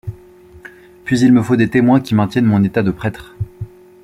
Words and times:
Puis 1.05 1.19
il 1.19 1.31
me 1.31 1.43
faut 1.43 1.55
des 1.55 1.69
témoins 1.69 2.01
qui 2.01 2.15
maintiennent 2.15 2.45
mon 2.47 2.63
état 2.63 2.81
de 2.81 2.89
prêtre! 2.89 3.35